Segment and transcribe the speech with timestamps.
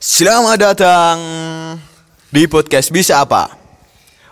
[0.00, 1.20] Selamat datang
[2.32, 3.52] di podcast Bisa Apa.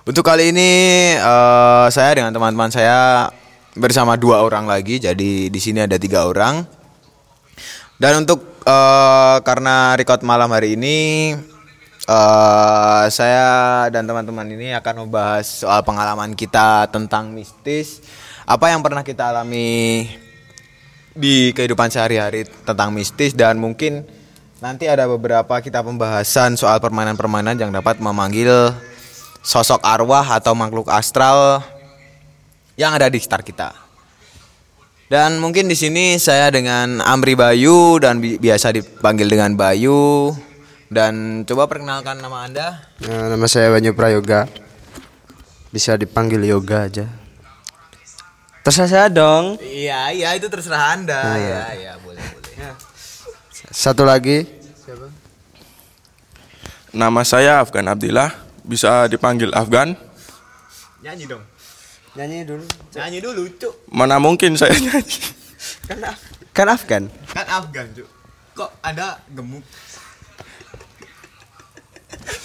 [0.09, 0.73] Untuk kali ini
[1.13, 3.29] eh, saya dengan teman-teman saya
[3.77, 6.65] bersama dua orang lagi, jadi di sini ada tiga orang.
[8.01, 11.37] Dan untuk eh, karena record malam hari ini,
[12.09, 18.01] eh, saya dan teman-teman ini akan membahas soal pengalaman kita tentang mistis,
[18.49, 20.09] apa yang pernah kita alami
[21.13, 24.17] di kehidupan sehari-hari tentang mistis dan mungkin
[24.59, 28.75] nanti ada beberapa kita pembahasan soal permainan-permainan yang dapat memanggil
[29.43, 31.63] sosok arwah atau makhluk astral
[32.75, 33.71] yang ada di sekitar kita.
[35.09, 40.37] Dan mungkin di sini saya dengan Amri Bayu dan bi- biasa dipanggil dengan Bayu
[40.93, 42.69] dan coba perkenalkan nama Anda.
[43.09, 44.45] Nah, nama saya Banyu Prayoga.
[45.73, 47.07] Bisa dipanggil Yoga aja.
[48.65, 49.57] Terserah saya dong.
[49.65, 51.21] Iya, iya itu terserah Anda.
[51.41, 52.88] Iya, iya, boleh, boleh.
[53.69, 54.49] Satu lagi.
[56.89, 58.33] Nama saya Afgan Abdillah,
[58.65, 59.93] bisa dipanggil Afgan.
[61.05, 61.45] Nyanyi dong.
[62.17, 62.65] Nyanyi dulu.
[62.97, 63.75] Nyanyi dulu, Cuk.
[63.93, 65.17] Mana mungkin saya nyanyi?
[65.85, 66.01] Kan
[66.57, 67.03] Kan Afgan.
[67.29, 68.09] Kan Afgan, Cuk.
[68.57, 69.63] Kok Anda gemuk?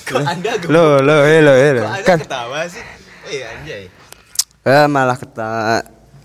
[0.06, 0.70] Kok Anda gemuk?
[0.70, 1.82] Lo lo hello hello.
[1.82, 2.84] Kok Anda Kan ketawa sih?
[3.32, 3.84] Eh, anjay.
[4.68, 5.80] eh, malah ketawa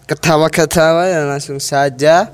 [0.05, 2.27] ketawa-ketawa ya langsung saja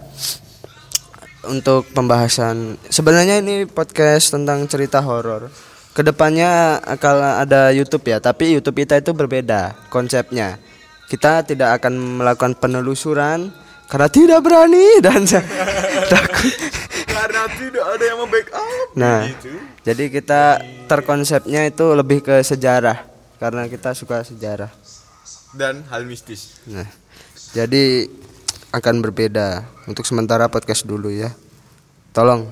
[1.48, 2.76] untuk pembahasan.
[2.88, 5.48] Sebenarnya ini podcast tentang cerita horor.
[5.94, 10.58] Ke depannya akan ada YouTube ya, tapi YouTube kita itu berbeda konsepnya.
[11.06, 13.54] Kita tidak akan melakukan penelusuran
[13.86, 15.22] karena tidak berani dan
[16.12, 16.54] takut.
[17.06, 18.86] Karena tidak ada yang membackup.
[18.98, 19.30] Nah,
[19.86, 20.42] jadi kita
[20.90, 23.06] terkonsepnya itu lebih ke sejarah
[23.38, 24.72] karena kita suka sejarah.
[25.54, 26.58] Dan hal mistis.
[26.66, 26.90] Nah,
[27.54, 28.10] jadi
[28.74, 29.62] akan berbeda.
[29.86, 31.30] Untuk sementara podcast dulu ya.
[32.10, 32.50] Tolong.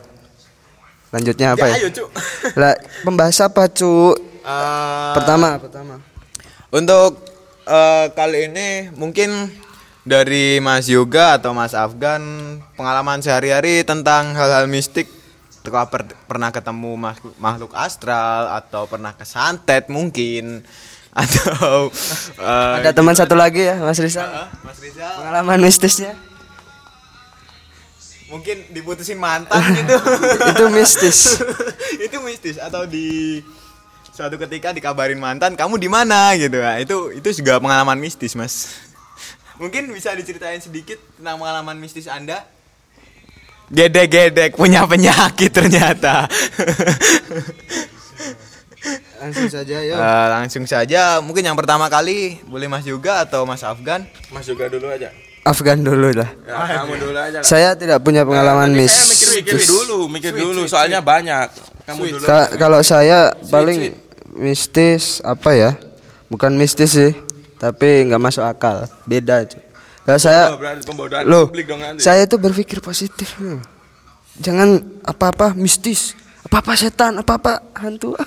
[1.11, 1.91] Lanjutnya apa Ya, ya?
[1.91, 2.07] ayo.
[2.61, 4.17] Lah, pembahas apa, Cuk?
[4.43, 5.95] Eh, Pertama, pertama.
[6.71, 7.21] Untuk
[7.63, 9.51] eh, kali ini mungkin
[10.03, 12.23] dari Mas Yoga atau Mas Afgan
[12.75, 15.07] pengalaman sehari-hari tentang hal-hal mistik
[15.63, 20.67] Atau per- pernah ketemu makhluk, makhluk astral atau pernah kesantet mungkin
[21.13, 21.93] atau
[22.41, 24.25] eh, Ada teman satu lagi ya, Mas Rizal.
[24.25, 25.13] eh, Mas Rizal.
[25.21, 26.13] Pengalaman mistisnya?
[28.33, 29.93] mungkin diputusin mantan gitu.
[30.57, 31.37] Itu mistis.
[32.09, 32.57] itu mistis.
[32.57, 33.45] Atau di
[34.09, 36.33] suatu ketika dikabarin mantan kamu di mana?
[36.41, 36.57] gitu.
[36.57, 38.73] Nah, itu itu juga pengalaman mistis mas.
[39.61, 42.49] Mungkin bisa diceritain sedikit tentang pengalaman mistis anda?
[43.69, 46.29] Gedek-gedek punya penyakit ternyata
[49.23, 49.95] Langsung saja ya.
[49.95, 54.03] Eh, langsung saja mungkin yang pertama kali boleh mas juga atau mas Afgan
[54.35, 55.15] Mas juga dulu aja.
[55.43, 56.27] Afgan dulu lah.
[56.43, 57.39] Ya, kamu dulu aja.
[57.39, 57.43] lah.
[57.43, 59.11] Saya tidak punya pengalaman Nanti Saya mistis.
[59.11, 61.47] mikir-mikir dulu, mikir dulu, soalnya banyak.
[61.83, 62.25] Kamu dulu.
[62.27, 63.95] Ka- kalau saya paling
[64.35, 65.71] mistis apa ya?
[66.27, 67.13] Bukan mistis sih,
[67.59, 68.87] tapi nggak masuk akal.
[69.03, 69.47] Beda.
[70.03, 70.59] Kalau saya Oh,
[71.23, 73.39] loh, dong saya itu berpikir positif.
[74.39, 78.19] Jangan apa-apa mistis, apa-apa setan, apa-apa hantu.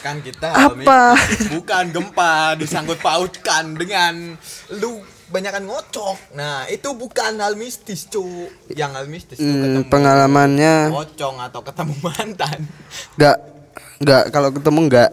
[0.00, 1.18] kan kita Apa?
[1.50, 4.38] bukan gempa disangkut pautkan dengan
[4.72, 5.02] lu.
[5.24, 6.36] Banyakan ngocok.
[6.36, 8.22] Nah itu bukan hal mistis cu
[8.70, 10.92] yang hal mistis itu Hmm, pengalamannya.
[10.92, 12.58] pocong atau ketemu mantan.
[13.16, 13.36] Nggak
[13.98, 14.22] nggak.
[14.30, 15.10] Kalau ketemu nggak.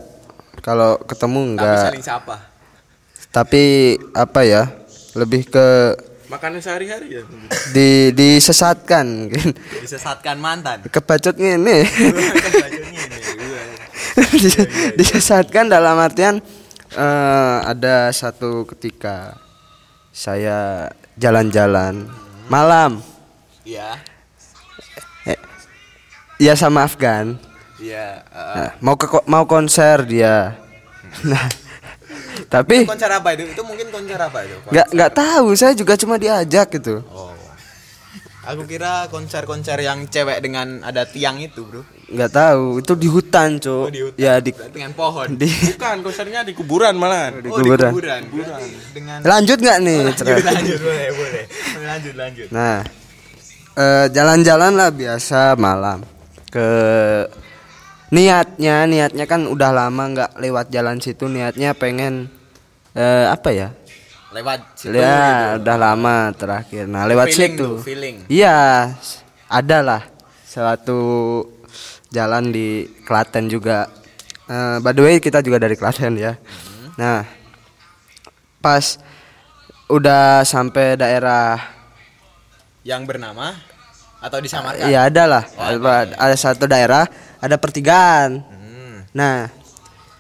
[0.62, 1.84] Kalau ketemu tapi nggak.
[1.90, 2.36] saling sapa.
[3.32, 3.64] Tapi
[4.14, 4.64] apa ya
[5.16, 5.68] lebih ke
[6.32, 7.24] Makannya sehari-hari ya.
[7.76, 9.28] di disesatkan
[9.84, 10.80] disesatkan mantan.
[10.88, 11.84] Kebacut ngene.
[14.32, 16.40] Dis- disesatkan dalam artian
[16.92, 19.36] eh, ada satu ketika
[20.12, 20.88] saya
[21.20, 22.08] jalan-jalan
[22.48, 23.04] malam.
[23.68, 24.00] Iya.
[26.42, 27.38] Ya sama Afgan.
[27.78, 30.56] Iya eh, Nah, mau ke mau konser dia.
[31.22, 31.46] Nah
[32.50, 33.44] tapi konser apa itu?
[33.52, 34.58] Itu mungkin konser apa itu?
[34.70, 37.04] Nggak nggak tahu saya juga cuma diajak gitu.
[37.12, 37.32] Oh.
[38.42, 41.86] Aku kira konser-konser yang cewek dengan ada tiang itu bro.
[42.10, 44.18] Nggak tahu itu di hutan oh, cuk di hutan.
[44.18, 45.38] ya di dengan pohon.
[45.38, 47.30] di Bukan, konsernya di kuburan malah.
[47.38, 47.94] di oh di kuburan.
[47.94, 48.22] kuburan.
[48.98, 50.50] Dengan lanjut nggak nih lanjut cerita?
[50.58, 51.44] lanjut boleh boleh.
[51.86, 52.48] Lanjut lanjut.
[52.50, 52.78] Nah,
[53.78, 56.02] eh, jalan-jalan lah biasa malam
[56.50, 56.68] ke
[58.12, 62.28] niatnya niatnya kan udah lama nggak lewat jalan situ niatnya pengen
[62.92, 63.70] eh, apa ya?
[64.32, 65.20] lewat situ ya
[65.60, 65.68] gitu.
[65.68, 66.88] udah lama terakhir.
[66.88, 67.60] Nah lewat Feeling situ.
[67.60, 68.16] tuh, feeling.
[68.32, 68.92] Iya,
[69.52, 70.02] ada lah
[70.48, 71.00] suatu
[72.12, 73.92] jalan di Klaten juga.
[74.48, 76.40] Eh, by the way kita juga dari Klaten ya.
[76.96, 77.28] Nah
[78.64, 79.00] pas
[79.92, 81.60] udah sampai daerah
[82.88, 83.52] yang bernama
[84.24, 85.44] atau disamarkan Iya ada lah.
[85.60, 87.04] ada, ada satu daerah
[87.42, 88.46] ada pertigaan.
[89.12, 89.52] Nah,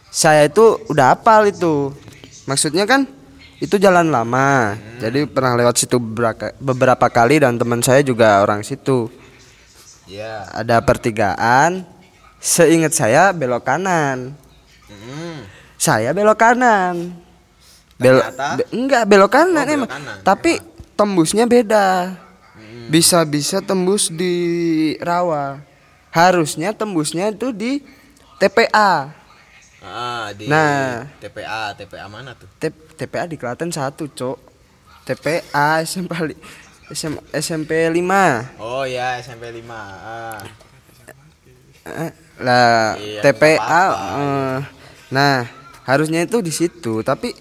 [0.09, 1.95] saya itu udah hafal itu.
[2.43, 3.07] Maksudnya kan
[3.57, 4.75] itu jalan lama.
[4.97, 9.07] Jadi pernah lewat situ beberapa, beberapa kali dan teman saya juga orang situ.
[10.09, 10.49] Iya.
[10.51, 11.85] Ada pertigaan.
[12.41, 14.33] Seingat saya belok kanan.
[14.89, 15.45] Hmm.
[15.77, 17.15] Saya belok kanan.
[17.95, 18.25] Belok
[18.57, 19.91] be- enggak belok kanan Oh, belok emang.
[19.93, 20.15] kanan.
[20.25, 20.51] Tapi
[20.97, 22.17] tembusnya beda.
[22.89, 24.33] Bisa-bisa tembus di
[24.99, 25.63] rawa.
[26.11, 27.79] Harusnya tembusnya itu di
[28.37, 29.15] TPA.
[29.81, 31.07] Ah, di Nah.
[31.17, 32.45] TPA, TPA mana tuh?
[32.53, 34.37] T- TPA di Klaten satu, Cok.
[35.01, 36.35] TPA SMP
[36.87, 38.51] SM- SMP 5.
[38.59, 39.73] Oh ya, SMP 5.
[39.73, 40.37] Ah.
[41.81, 44.57] Eh, lah Iya, TPA nggak apa-apa, eh,
[45.09, 45.49] nah
[45.83, 47.33] harusnya itu di situ tapi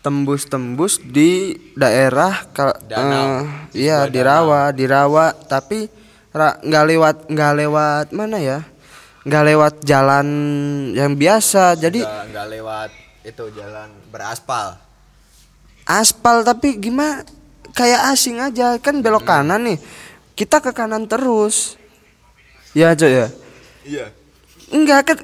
[0.00, 3.06] tembus-tembus di daerah ka- Danau.
[3.06, 3.42] eh,
[3.78, 5.86] iya di rawa di rawa tapi
[6.32, 8.58] nggak lewat nggak lewat mana ya
[9.22, 10.26] nggak lewat jalan
[10.92, 12.90] yang biasa jadi Nggak, lewat
[13.22, 14.80] itu jalan beraspal.
[15.84, 17.22] aspal tapi gimana
[17.70, 19.78] kayak asing aja kan belok kanan nih
[20.32, 21.76] kita ke kanan terus
[22.72, 23.28] ya coy ya
[23.82, 24.06] Iya.
[24.70, 25.18] enggak kan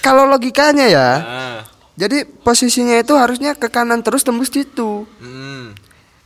[0.00, 1.60] kalau logikanya ya Ah.
[1.98, 5.02] Jadi posisinya itu harusnya ke kanan terus tembus situ.
[5.18, 5.74] Hmm.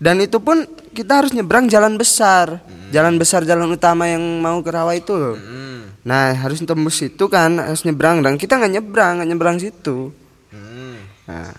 [0.03, 2.59] Dan itu pun kita harus nyebrang jalan besar.
[2.91, 5.39] Jalan besar jalan utama yang mau ke rawa itu loh.
[5.39, 5.95] Hmm.
[6.03, 10.11] Nah, harus tembus situ kan, harus nyebrang dan kita nggak nyebrang, nggak nyebrang situ.
[10.51, 10.99] Hmm.
[11.31, 11.55] Nah,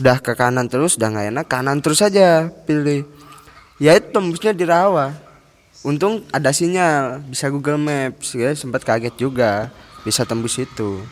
[0.00, 3.04] udah ke kanan terus, udah nggak enak, kanan terus aja pilih.
[3.76, 5.12] Ya itu tembusnya di rawa.
[5.84, 9.68] Untung ada sinyal, bisa Google Maps, ya sempat kaget juga
[10.02, 11.04] bisa tembus itu.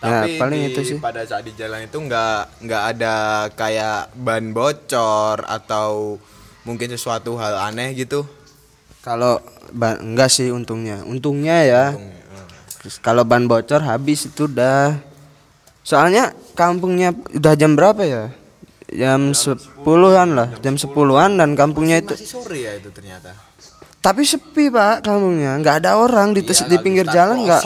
[0.00, 0.96] Ya, Tapi paling di, itu sih.
[0.96, 3.14] pada saat di jalan itu nggak nggak ada
[3.52, 6.16] kayak ban bocor atau
[6.64, 8.24] mungkin sesuatu hal aneh gitu.
[9.04, 9.44] Kalau
[9.76, 11.04] ban enggak sih untungnya.
[11.04, 11.84] Untungnya ya.
[12.80, 14.96] Terus Kalau ban bocor habis itu udah.
[15.84, 18.24] Soalnya kampungnya udah jam berapa ya?
[18.88, 22.16] Jam sepuluhan lah, jam sepuluhan dan kampungnya itu.
[22.16, 23.36] Masih sore ya itu ternyata.
[24.00, 27.62] Tapi sepi pak kampungnya, nggak ada orang di, Iya, di pinggir jalan nggak.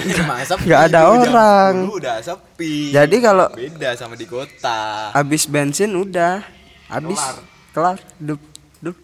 [0.68, 1.88] nggak ada orang.
[1.88, 2.92] 10 udah sepi.
[2.92, 5.08] Jadi kalau beda sama di kota.
[5.16, 6.44] habis bensin udah,
[6.92, 7.16] habis
[7.72, 8.40] kelar, dup,
[8.84, 8.96] dup.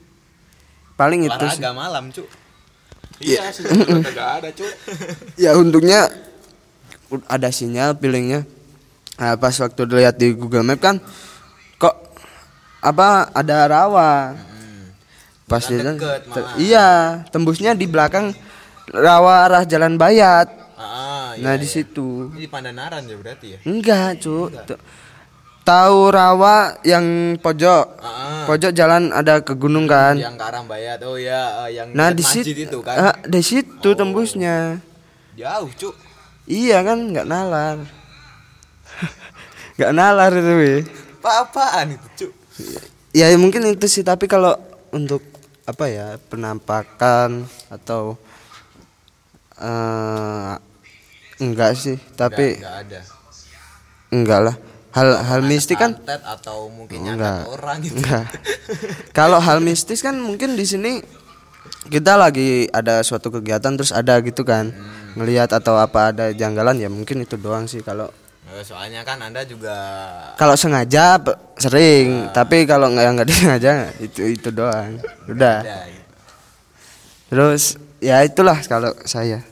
[1.00, 1.56] Paling itu sih.
[1.56, 2.28] Olahraga malam, Cuk.
[3.24, 3.48] Iya,
[4.12, 4.72] nggak ada, Cuk.
[5.48, 6.12] ya untungnya
[7.24, 8.44] ada sinyal pilingnya
[9.16, 11.00] nah, pas waktu dilihat di Google Map kan
[11.80, 11.96] kok
[12.84, 14.36] apa ada rawa
[15.48, 16.54] pas dia malah.
[16.60, 16.88] iya
[17.28, 18.36] tembusnya di belakang
[18.86, 20.48] rawa arah jalan Bayat
[20.78, 21.74] Ah, iya, nah di iya.
[21.74, 23.58] situ Ini Pandanaran ya berarti ya?
[23.64, 24.78] enggak cu Tuh.
[25.60, 27.02] tahu rawa yang
[27.36, 31.02] pojok Ah, pojok jalan ada ke gunung kan yang ke arah Bayat.
[31.02, 32.94] Oh ya, eh, yang nah di situ itu kan.
[32.94, 34.78] ah, di situ tembusnya
[35.34, 35.94] Jauh, Cuk.
[36.44, 37.78] Iya kan nggak nalar.
[39.76, 40.80] nggak nalar itu weh.
[41.18, 42.32] Apa-apaan itu, Cuk?
[43.10, 44.58] Ya mungkin itu sih tapi kalau
[44.90, 45.22] untuk
[45.68, 48.16] apa ya penampakan atau
[49.60, 50.54] eh
[51.38, 53.00] enggak sih tapi Nggak, nggak ada.
[54.08, 54.56] enggak lah
[54.96, 55.92] hal hal mistis kan
[56.24, 58.00] atau mungkin enggak orang gitu.
[58.00, 58.24] enggak
[59.12, 61.04] kalau hal mistis kan mungkin di sini
[61.92, 64.72] kita lagi ada suatu kegiatan terus ada gitu kan
[65.14, 68.08] ngelihat atau apa ada janggalan ya mungkin itu doang sih kalau
[68.60, 69.74] Soalnya kan Anda juga
[70.34, 71.18] kalau sengaja
[71.56, 72.30] sering.
[72.30, 74.98] Tapi kalau nggak nggak disengaja itu itu doang.
[75.26, 75.62] Udah.
[75.62, 76.02] Gitu.
[77.28, 77.62] terus
[77.98, 79.44] ya itulah kalau saya.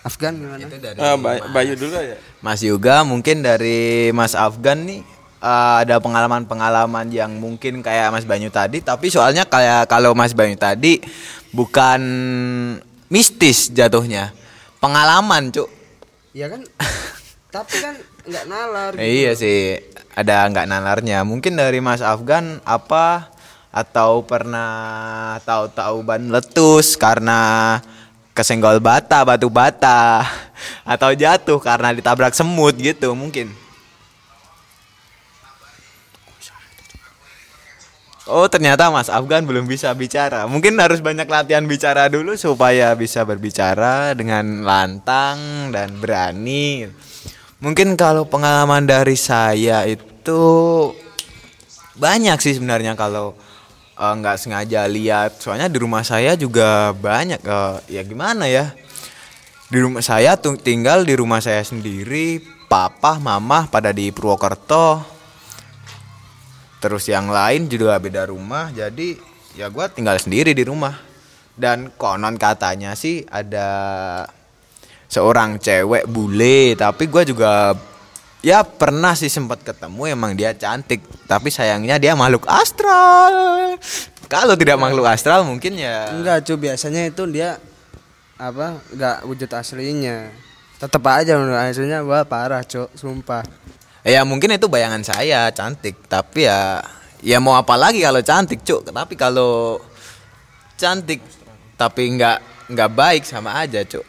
[0.00, 0.62] Afgan gimana?
[0.62, 2.16] Itu dari Ah, Bay- Bayu dulu ya.
[2.38, 5.02] Mas Yuga mungkin dari Mas Afgan nih
[5.38, 8.78] eh, ada pengalaman-pengalaman yang mungkin kayak Mas Banyu tadi.
[8.78, 11.02] Tapi soalnya kayak kalau Mas Banyu tadi
[11.50, 12.00] bukan
[13.08, 14.30] mistis jatuhnya.
[14.78, 15.66] Pengalaman cuk.
[16.30, 16.62] Ya kan?
[17.54, 17.94] Tapi kan
[18.28, 19.02] nggak nalar gitu.
[19.02, 19.80] Eh, iya sih
[20.12, 21.22] ada nggak nalarnya.
[21.22, 23.32] Mungkin dari Mas Afgan apa?
[23.68, 27.78] Atau pernah tahu-tahu ban letus karena
[28.32, 30.26] kesenggol bata batu bata?
[30.92, 33.52] Atau jatuh karena ditabrak semut gitu mungkin.
[38.28, 40.44] Oh ternyata Mas Afgan belum bisa bicara.
[40.44, 46.92] Mungkin harus banyak latihan bicara dulu Supaya bisa berbicara dengan lantang dan berani
[47.58, 50.38] Mungkin kalau pengalaman dari saya itu
[51.98, 53.34] Banyak sih sebenarnya kalau
[53.98, 55.42] eh, nggak sengaja lihat.
[55.42, 58.70] Soalnya di rumah saya juga banyak eh, Ya gimana ya.
[59.68, 65.02] Di rumah saya tinggal di rumah saya sendiri Papa, mama pada di Purwokerto.
[66.78, 69.18] Terus yang lain juga beda rumah, jadi
[69.58, 70.94] ya gua tinggal sendiri di rumah.
[71.58, 73.66] Dan konon katanya sih ada
[75.08, 77.72] seorang cewek bule tapi gua juga
[78.44, 83.74] ya pernah sih sempat ketemu emang dia cantik tapi sayangnya dia makhluk astral.
[84.28, 87.56] Kalau tidak makhluk astral mungkin ya Enggak cu biasanya itu dia
[88.36, 90.30] apa enggak wujud aslinya.
[90.78, 93.42] Tetep aja menurut aslinya wah parah cok sumpah.
[94.06, 95.96] Ya mungkin itu bayangan saya cantik.
[96.06, 96.84] Tapi ya
[97.22, 99.82] ya mau apa lagi kalau cantik cuk tapi kalau
[100.78, 101.18] cantik
[101.74, 104.06] tapi nggak nggak baik sama aja cuk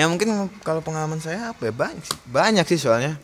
[0.00, 1.72] ya mungkin kalau pengalaman saya apa ya?
[1.76, 3.20] Banyak sih banyak sih soalnya.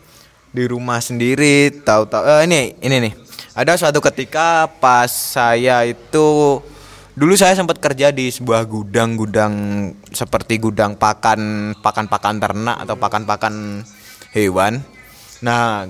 [0.52, 3.12] Di rumah sendiri tahu-tahu eh, ini ini nih.
[3.56, 6.60] Ada suatu ketika pas saya itu
[7.16, 9.52] dulu saya sempat kerja di sebuah gudang-gudang
[10.12, 13.80] seperti gudang pakan pakan-pakan ternak atau pakan-pakan
[14.36, 14.84] hewan.
[15.40, 15.88] Nah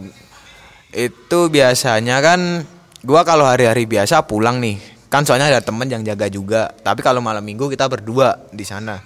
[0.95, 2.63] itu biasanya kan
[3.03, 4.79] gua kalau hari-hari biasa pulang nih.
[5.11, 6.71] Kan soalnya ada temen yang jaga juga.
[6.83, 9.03] Tapi kalau malam minggu kita berdua di sana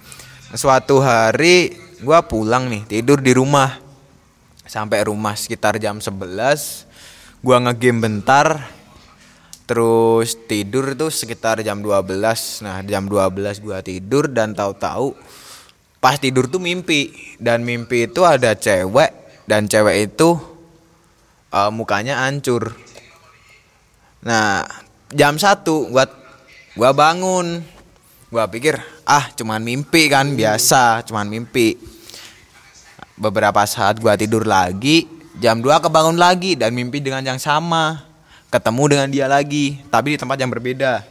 [0.55, 3.79] suatu hari gua pulang nih tidur di rumah.
[4.67, 8.71] Sampai rumah sekitar jam 11 gua ngegame bentar.
[9.67, 15.15] Terus tidur itu sekitar jam 12 nah jam 12 gua tidur dan tahu-tahu
[16.03, 17.15] pas tidur tuh mimpi.
[17.39, 20.35] Dan mimpi itu ada cewek dan cewek itu
[21.51, 22.75] eh, mukanya hancur.
[24.27, 24.67] Nah
[25.11, 26.05] jam 1 gua
[26.75, 27.63] gua bangun
[28.31, 31.75] gua pikir ah cuman mimpi kan biasa cuman mimpi.
[33.19, 35.05] Beberapa saat gua tidur lagi
[35.37, 38.07] jam 2 kebangun lagi dan mimpi dengan yang sama.
[38.47, 41.03] Ketemu dengan dia lagi tapi di tempat yang berbeda.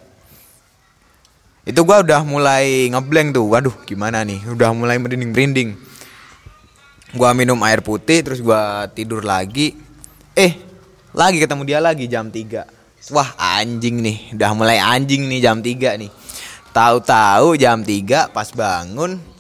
[1.69, 4.41] Itu gua udah mulai ngeblank tuh waduh gimana nih?
[4.57, 5.71] Udah mulai merinding merinding
[7.13, 9.77] gua minum air putih terus gua tidur lagi.
[10.33, 10.57] Eh
[11.13, 15.99] lagi ketemu dia lagi jam 3 wah anjing nih udah mulai anjing nih jam 3
[15.99, 16.11] nih
[16.71, 19.31] tahu-tahu jam 3 pas bangun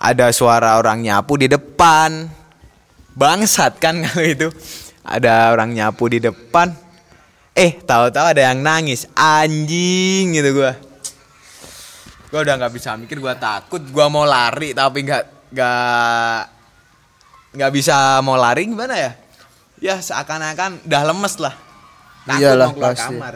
[0.00, 2.24] ada suara orang nyapu di depan.
[3.12, 4.48] Bangsat kan kalau itu.
[5.04, 6.72] Ada orang nyapu di depan.
[7.52, 9.04] Eh tahu-tahu ada yang nangis.
[9.12, 10.72] Anjing gitu gua.
[12.32, 13.84] Gua udah nggak bisa mikir gua takut.
[13.92, 16.40] Gua mau lari tapi nggak nggak
[17.60, 19.12] nggak bisa mau lari gimana ya?
[19.84, 21.54] Ya seakan-akan udah lemes lah.
[22.24, 23.04] Takut Iyalah, mau keluar pasti.
[23.16, 23.34] kamar.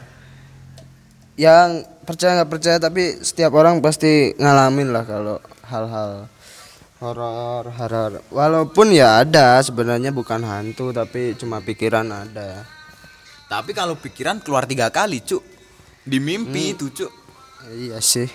[1.34, 1.70] Yang
[2.04, 6.28] percaya nggak percaya tapi setiap orang pasti ngalamin lah kalau hal-hal
[7.04, 8.12] horor horor.
[8.32, 12.64] Walaupun ya ada sebenarnya bukan hantu tapi cuma pikiran ada.
[13.48, 15.44] Tapi kalau pikiran keluar tiga kali cuk.
[16.04, 17.12] Di mimpi itu cuk.
[17.72, 18.28] Iya sih.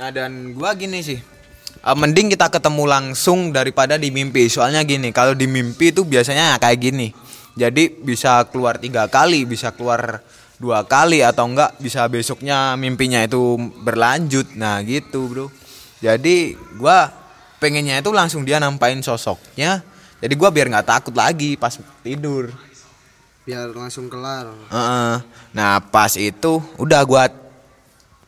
[0.00, 1.20] Nah dan gua gini sih.
[1.82, 4.46] Eh, Mending kita ketemu langsung daripada di mimpi.
[4.46, 7.08] Soalnya gini Kalau di mimpi itu biasanya kayak gini.
[7.52, 10.24] Jadi bisa keluar tiga kali Bisa keluar
[10.62, 14.54] dua kali Atau enggak bisa besoknya mimpinya itu berlanjut.
[14.54, 15.46] Nah gitu bro.
[15.98, 17.10] Jadi gua
[17.58, 19.82] pengennya itu langsung dia nampain sosoknya.
[20.22, 21.74] Jadi gua biar nggak takut lagi pas
[22.06, 22.54] tidur.
[23.42, 24.54] Biar langsung kelar.
[24.70, 25.14] Heeh.
[25.50, 27.26] Nah pas itu udah gua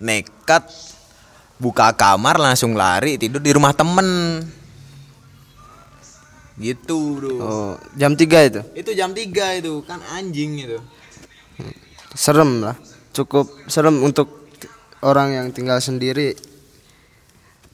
[0.03, 0.67] nekat
[1.55, 4.43] buka kamar langsung lari tidur di rumah temen.
[6.59, 7.35] Gitu bro.
[7.39, 8.63] Oh jam 3 itu?
[8.75, 10.79] Itu jam 3 itu kan anjing itu
[12.15, 12.77] serem lah.
[13.11, 14.49] Cukup serem untuk
[15.01, 16.35] orang yang tinggal sendiri.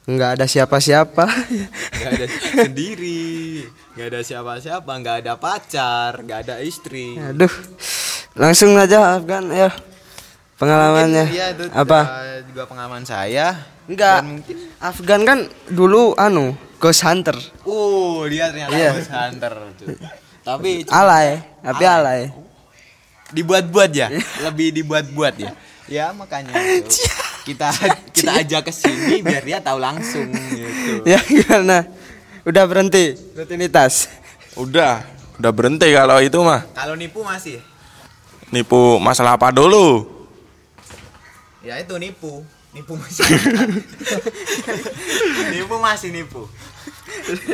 [0.04, 1.24] Nggak ada siapa-siapa.
[1.92, 2.26] Nggak ada
[2.66, 3.62] sendiri.
[3.94, 7.14] Nggak ada siapa-siapa nggak ada pacar nggak ada istri.
[7.14, 7.52] Aduh.
[8.34, 9.70] Langsung aja Afgan ya.
[10.56, 11.24] Pengalamannya.
[11.30, 12.00] Iya, itu apa?
[12.44, 13.54] juga- pengalaman saya.
[13.86, 17.36] Enggak mungkin Afgan kan dulu anu ghost hunter.
[17.64, 18.90] Uh dia ternyata Iya.
[18.92, 19.88] ghost hunter tuh.
[20.40, 22.32] tapi alay tapi alay
[23.34, 24.08] dibuat-buat ya?
[24.44, 25.50] Lebih dibuat-buat ya?
[25.90, 26.54] Ya makanya.
[26.54, 27.02] Itu.
[27.40, 27.72] kita
[28.12, 31.02] kita ajak ke sini biar dia tahu langsung gitu.
[31.08, 31.88] Ya gimana?
[32.46, 34.06] Udah berhenti rutinitas?
[34.54, 35.02] Udah,
[35.40, 36.68] udah berhenti kalau itu mah.
[36.76, 37.58] kalau nipu masih?
[38.50, 40.20] Nipu masalah apa dulu?
[41.60, 42.44] ya itu nipu.
[42.70, 43.26] Nipu masih.
[45.58, 46.46] Nipu masih nipu.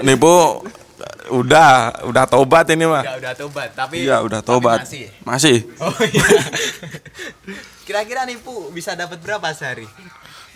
[0.05, 0.61] Nipu
[1.29, 1.69] udah,
[2.05, 3.01] udah tobat ini mah.
[3.01, 4.79] udah udah tobat tapi Iya, udah tapi tobat.
[4.83, 5.57] masih Masih.
[5.79, 6.27] oh iya
[7.87, 9.85] kira-kira nipu bisa dapat berapa sehari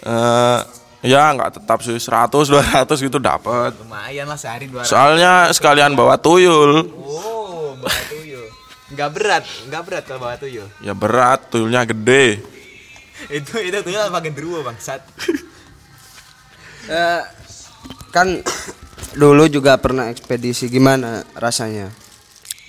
[0.00, 0.58] Eh,
[1.02, 3.76] ya nggak tetap sih 100 200 gitu dapat.
[3.78, 6.88] lumayan lah sehari dua Soalnya sekalian bawa tuyul.
[6.96, 8.48] oh bawa tuyul
[8.90, 12.40] nggak berat nggak berat kalau bawa tuyul Ya berat, tuyulnya gede.
[13.30, 15.04] itu itu tuyul apa genderuwo bangsat
[16.82, 17.22] Eh,
[18.10, 18.26] kan
[19.14, 21.90] dulu juga pernah ekspedisi gimana rasanya?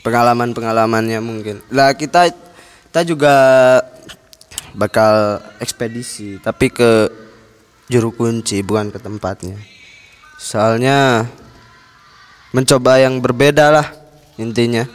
[0.01, 1.61] Pengalaman pengalamannya mungkin.
[1.69, 2.33] Lah kita
[2.91, 3.35] kita juga
[4.73, 7.11] bakal ekspedisi tapi ke
[7.91, 9.59] juru kunci bukan ke tempatnya.
[10.41, 11.29] Soalnya
[12.55, 13.87] mencoba yang berbeda lah
[14.41, 14.87] intinya.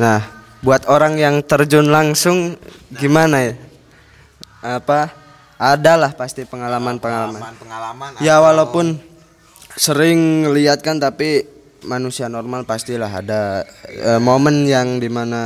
[0.00, 0.24] Nah
[0.64, 2.56] buat orang yang terjun langsung
[2.90, 3.54] gimana ya?
[4.62, 5.12] Apa?
[5.58, 7.42] Adalah pasti pengalaman-pengalaman.
[7.58, 9.07] Pengalaman ya walaupun
[9.78, 11.46] sering lihat kan tapi
[11.86, 15.42] manusia normal pastilah ada eh, momen yang di mana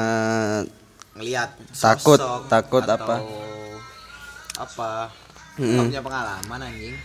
[1.20, 2.16] ngelihat Takut,
[2.48, 3.16] takut atau apa?
[4.56, 4.90] apa?
[5.60, 6.96] Nggak punya pengalaman anjing.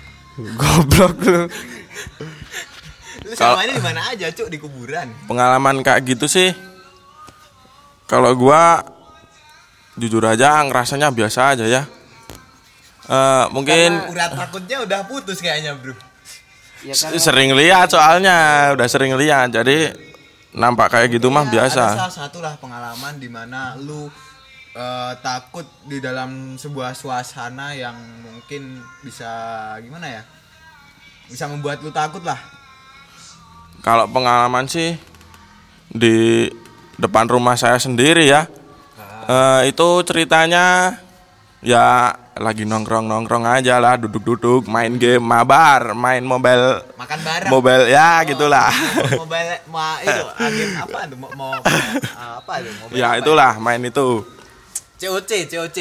[0.55, 1.43] Goblok lu.
[3.27, 5.11] Lu selama ini di mana aja cuk di kuburan.
[5.27, 6.55] Pengalaman kayak gitu sih.
[8.07, 8.79] Kalau gua
[9.99, 11.83] jujur aja ngerasanya biasa aja ya.
[13.07, 16.06] Eh, mungkin urat takutnya udah putus kayaknya bro
[16.85, 19.53] ya sering lihat soalnya udah sering lihat.
[19.53, 20.07] Jadi
[20.57, 24.09] nampak kayak gitu mah Ya, ada biasa salah satu lah pengalaman di mana lu
[24.73, 29.29] eh, takut di dalam sebuah suasana yang mungkin bisa
[29.85, 30.23] gimana ya
[31.27, 32.39] bisa membuat lu takut lah.
[33.83, 34.97] Kalau pengalaman sih
[35.91, 36.47] di
[36.97, 38.49] depan rumah saya sendiri ya.
[39.27, 40.95] Eh, itu ceritanya
[41.61, 46.85] ya lagi nongkrong nongkrong aja lah duduk duduk main game mabar main mobile.
[46.93, 47.49] Makan bareng?
[47.49, 48.69] Mobile ya gitulah.
[49.21, 50.23] mobile ma itu
[50.77, 54.21] apa tuh mau, mau apa tuh mobile ya apa itulah main itu.
[54.97, 55.77] COC COC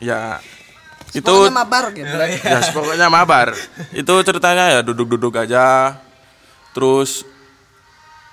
[0.00, 0.40] ya
[1.16, 2.16] itu Pokoknya mabar gitu.
[2.44, 3.48] Ya pokoknya mabar.
[3.96, 5.96] Itu ceritanya ya duduk-duduk aja.
[6.76, 7.24] Terus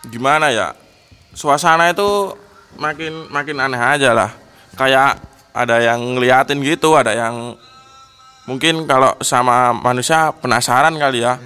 [0.07, 0.75] gimana ya?
[1.31, 2.35] Suasana itu
[2.75, 4.31] makin makin aneh aja lah.
[4.75, 5.21] Kayak
[5.53, 7.53] ada yang ngeliatin gitu ada yang
[8.49, 11.37] mungkin kalau sama manusia penasaran kali ya.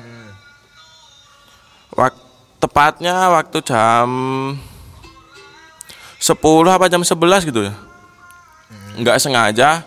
[1.94, 2.26] Wak-
[2.58, 4.10] tepatnya waktu jam
[6.18, 7.74] 10 apa jam 11 gitu ya.
[8.98, 9.86] Nggak sengaja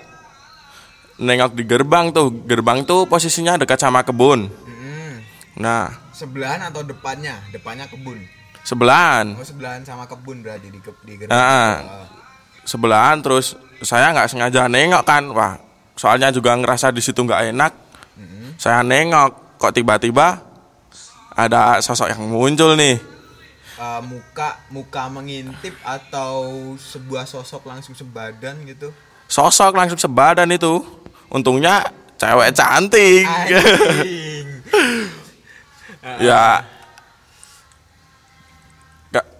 [1.20, 4.48] nengok di gerbang tuh gerbang tuh posisinya dekat sama kebun.
[4.48, 5.20] Hmm.
[5.58, 5.92] nah.
[6.14, 7.40] Sebelahan atau depannya?
[7.52, 8.20] Depannya kebun?
[8.64, 9.36] Sebelahan.
[9.36, 11.36] Oh sebelahan sama kebun berarti di di gerbang.
[11.36, 11.76] Ah.
[11.84, 12.19] Oh.
[12.70, 15.26] Sebelahan terus saya nggak sengaja nengok kan.
[15.34, 15.58] Wah
[15.98, 17.72] soalnya juga ngerasa di situ nggak enak.
[18.54, 20.38] Saya nengok kok tiba-tiba
[21.34, 23.00] ada sosok yang muncul nih.
[23.80, 28.92] Eh, muka muka mengintip atau sebuah sosok langsung sebadan gitu?
[29.26, 30.84] Sosok langsung sebadan itu.
[31.26, 33.24] Untungnya cewek cantik.
[36.00, 36.64] Ya.
[39.12, 39.30] Nggak-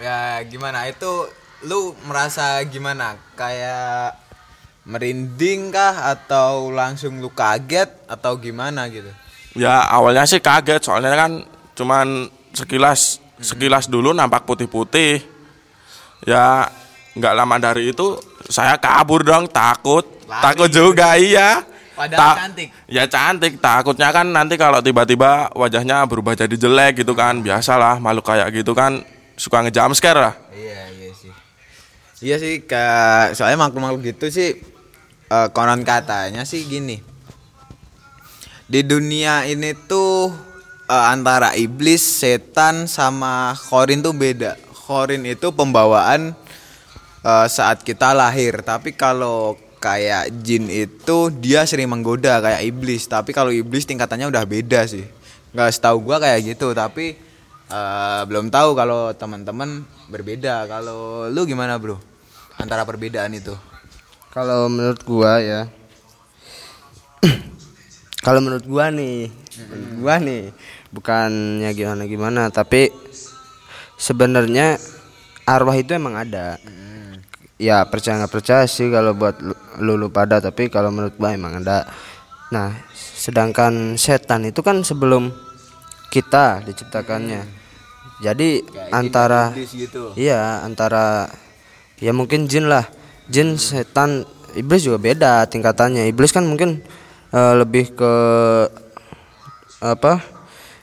[0.00, 0.88] ya gimana?
[0.88, 1.28] Itu
[1.62, 4.18] lu merasa gimana kayak
[4.82, 9.10] merinding kah atau langsung lu kaget atau gimana gitu
[9.52, 11.44] Ya awalnya sih kaget soalnya kan
[11.76, 15.20] cuman sekilas sekilas dulu nampak putih-putih.
[16.24, 16.72] Ya
[17.12, 18.16] nggak lama dari itu
[18.48, 20.40] saya kabur dong takut Lari.
[20.40, 21.60] takut juga iya.
[21.92, 22.68] Padahal cantik.
[22.88, 28.32] Ya cantik takutnya kan nanti kalau tiba-tiba wajahnya berubah jadi jelek gitu kan biasalah makhluk
[28.32, 29.04] kayak gitu kan
[29.36, 30.34] suka ngejump scare lah.
[30.56, 30.88] iya
[32.22, 34.72] iya sih kayak soalnya makhluk-makhluk gitu sih
[35.32, 37.00] eh, konon katanya sih gini.
[38.68, 40.30] Di dunia ini tuh
[40.86, 44.56] eh, antara iblis setan sama khorin tuh beda.
[44.86, 46.36] Khorin itu pembawaan
[47.24, 48.60] eh, saat kita lahir.
[48.62, 53.08] Tapi kalau kayak jin itu dia sering menggoda kayak iblis.
[53.10, 55.04] Tapi kalau iblis tingkatannya udah beda sih.
[55.52, 56.70] Nggak setahu gua kayak gitu.
[56.76, 57.18] Tapi
[57.72, 60.70] eh, belum tahu kalau teman-teman berbeda.
[60.70, 62.11] Kalau lu gimana bro
[62.62, 63.58] antara perbedaan itu
[64.30, 65.68] Kalau menurut gua ya.
[68.24, 69.28] kalau menurut gua nih,
[69.68, 70.42] menurut gua nih
[70.88, 72.88] bukannya gimana gimana, tapi
[74.00, 74.80] sebenarnya
[75.44, 76.56] arwah itu emang ada.
[77.60, 79.52] Ya percaya nggak percaya sih kalau buat lu,
[79.84, 81.84] lu, lu pada, tapi kalau menurut gua emang ada.
[82.48, 85.28] Nah, sedangkan setan itu kan sebelum
[86.08, 87.60] kita diciptakannya.
[88.22, 88.62] Jadi
[88.94, 91.26] antara gitu Iya antara
[92.02, 92.90] ya mungkin jin lah.
[93.30, 94.26] Jin setan
[94.58, 96.10] iblis juga beda tingkatannya.
[96.10, 96.82] Iblis kan mungkin
[97.30, 98.12] eh, lebih ke
[99.78, 100.18] apa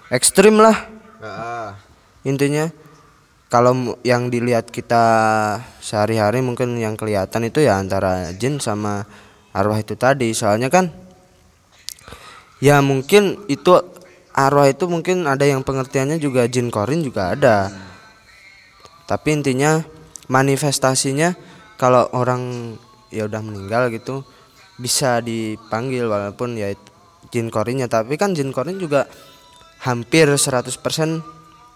[0.08, 0.76] ekstrim lah.
[2.24, 2.72] Intinya
[3.52, 5.04] kalau yang dilihat kita
[5.82, 9.04] sehari-hari mungkin yang kelihatan itu ya antara jin sama
[9.52, 10.32] arwah itu tadi.
[10.32, 10.92] Soalnya kan
[12.64, 13.76] ya mungkin itu
[14.36, 17.72] arwah itu mungkin ada yang pengertiannya juga jin korin juga ada.
[19.10, 19.82] Tapi intinya
[20.30, 21.34] manifestasinya
[21.76, 22.76] kalau orang
[23.10, 24.22] ya udah meninggal gitu
[24.78, 26.72] bisa dipanggil walaupun ya
[27.30, 29.10] jin korinnya tapi kan jin korin juga
[29.82, 30.80] hampir 100%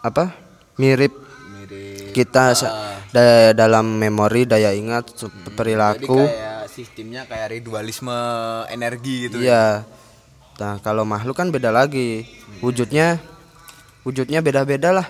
[0.01, 0.35] apa
[0.77, 1.11] mirip
[1.51, 2.13] mirip.
[2.13, 2.53] kita
[3.11, 8.17] da- dalam memori daya ingat su- perilaku Jadi kayak sistemnya kayak ritualisme
[8.69, 9.43] energi gitu ya.
[9.43, 9.65] iya.
[10.53, 12.29] Nah, kalau makhluk kan beda lagi.
[12.61, 13.17] Wujudnya
[14.01, 15.07] wujudnya beda-beda lah.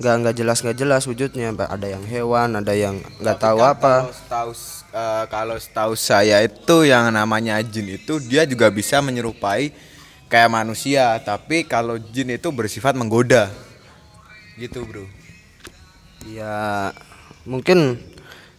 [0.00, 1.52] Nggak nggak jelas nggak jelas wujudnya.
[1.52, 3.94] Ada yang hewan, ada yang nggak tahu Kan apa.
[4.00, 4.52] Kalau setahu
[4.96, 9.76] eh, kalau setahu saya itu yang namanya jin itu dia juga bisa menyerupai
[10.32, 13.52] kayak manusia, tapi kalau jin itu bersifat menggoda.
[14.56, 15.04] Gitu, Bro.
[16.24, 16.96] Ya
[17.44, 18.00] mungkin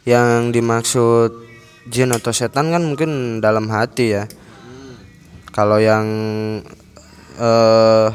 [0.05, 1.41] yang dimaksud
[1.89, 4.29] jin atau setan kan mungkin dalam hati ya.
[5.49, 6.05] Kalau yang
[7.41, 8.09] eh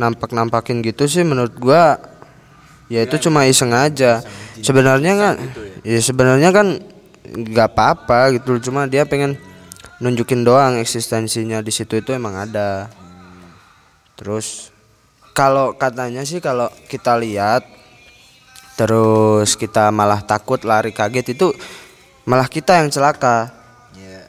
[0.00, 2.09] nampak-nampakin gitu sih menurut gua
[2.90, 4.20] ya itu cuma iseng aja.
[4.60, 5.34] Sebenarnya kan
[5.80, 6.82] ya sebenarnya kan
[7.24, 9.38] nggak apa-apa gitu cuma dia pengen
[10.02, 12.90] nunjukin doang eksistensinya di situ itu emang ada.
[14.18, 14.68] Terus
[15.32, 17.64] kalau katanya sih kalau kita lihat
[18.76, 21.52] terus kita malah takut lari kaget itu
[22.24, 23.52] malah kita yang celaka
[23.92, 24.24] Iya.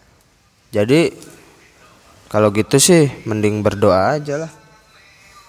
[0.76, 1.16] jadi
[2.28, 4.52] kalau gitu sih mending berdoa aja lah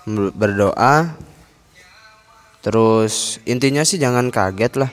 [0.07, 1.19] Ber- berdoa
[2.63, 4.91] terus intinya sih jangan kaget lah.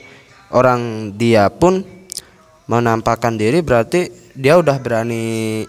[0.49, 1.85] Orang dia pun
[2.65, 5.61] menampakkan diri berarti dia udah berani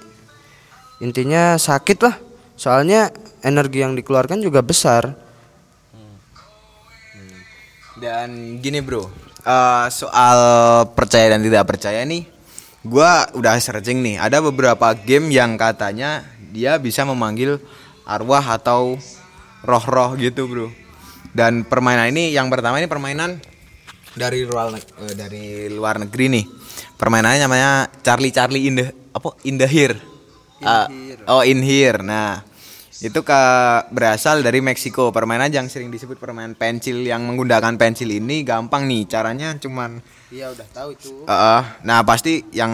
[1.04, 2.16] intinya sakit lah.
[2.56, 5.16] Soalnya energi yang dikeluarkan juga besar.
[8.00, 9.04] Dan gini bro,
[9.44, 10.40] eh, soal
[10.96, 12.24] percaya dan tidak percaya nih,
[12.80, 14.16] gua udah searching nih.
[14.16, 17.60] Ada beberapa game yang katanya dia bisa memanggil
[18.08, 18.96] arwah atau
[19.60, 20.68] roh-roh gitu bro.
[21.30, 23.38] Dan permainan ini, yang pertama ini permainan
[24.14, 26.44] dari luar eh, dari luar negeri nih.
[26.98, 27.70] Permainannya namanya
[28.02, 29.96] Charlie Charlie in the apa in the here.
[30.60, 30.90] Ah,
[31.30, 32.04] oh in here.
[32.04, 32.44] Nah,
[33.00, 33.42] itu ke
[33.94, 35.08] berasal dari Meksiko.
[35.08, 39.08] Permainan yang sering disebut permainan pensil yang menggunakan pensil ini gampang nih.
[39.08, 42.70] Caranya cuman iya udah tahu itu eh, nah pasti yang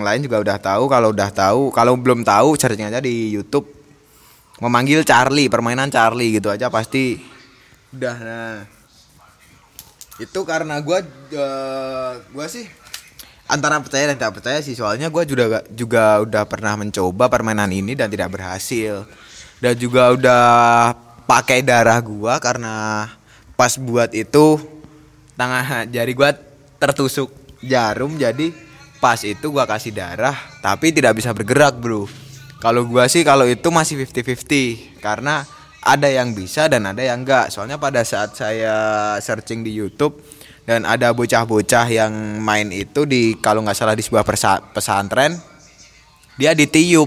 [0.00, 0.88] lain juga udah tahu.
[0.88, 3.68] Kalau udah tahu, kalau belum tahu searching aja di YouTube.
[4.56, 7.35] Memanggil Charlie, permainan Charlie gitu aja pasti
[7.94, 8.16] udah.
[8.18, 8.56] Nah,
[10.16, 12.64] itu karena gua eh, gua sih
[13.46, 14.74] antara percaya dan tidak percaya sih.
[14.74, 19.04] Soalnya gua juga juga udah pernah mencoba permainan ini dan tidak berhasil.
[19.60, 20.44] Dan juga udah
[21.26, 23.06] pakai darah gua karena
[23.58, 24.60] pas buat itu
[25.34, 26.32] tangan jari gua
[26.76, 27.32] tertusuk
[27.64, 28.52] jarum jadi
[29.00, 32.06] pas itu gua kasih darah tapi tidak bisa bergerak bro
[32.60, 35.44] kalau gua sih kalau itu masih 50-50 karena
[35.86, 40.18] ada yang bisa dan ada yang enggak soalnya pada saat saya searching di YouTube
[40.66, 42.10] dan ada bocah-bocah yang
[42.42, 44.26] main itu di kalau nggak salah di sebuah
[44.74, 45.38] pesantren
[46.36, 47.06] dia ditiup.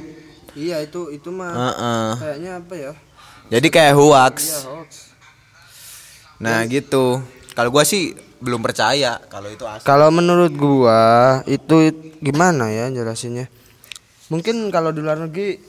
[0.55, 2.09] Iya itu itu mah Heeh.
[2.17, 2.91] kayaknya apa ya?
[3.51, 4.35] Jadi kayak hoax.
[4.47, 4.89] Iya hoax.
[6.39, 7.19] Nah gitu.
[7.53, 9.83] Kalau gua sih belum percaya kalau itu asli.
[9.83, 11.01] Kalau menurut gua
[11.45, 11.91] itu
[12.23, 13.51] gimana ya jelasinnya?
[14.31, 15.59] Mungkin kalau di luar negeri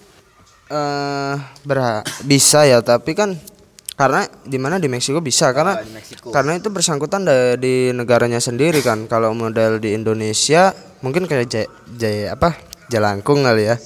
[0.71, 1.35] eh
[1.67, 3.35] berha- bisa ya, tapi kan
[3.99, 6.33] karena di mana di Meksiko bisa karena di Meksiko.
[6.33, 9.05] karena itu bersangkutan da- di negaranya sendiri kan.
[9.11, 10.71] Kalau model di Indonesia
[11.03, 12.55] mungkin kayak jaya, jaya apa?
[12.89, 13.77] Jalangkung kali ya.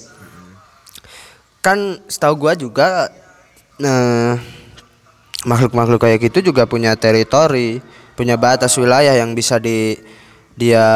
[1.65, 3.09] Kan setahu gua juga
[3.81, 4.37] eh
[5.45, 7.81] makhluk-makhluk kayak gitu juga punya teritori,
[8.15, 9.97] punya batas wilayah yang bisa di
[10.55, 10.87] dia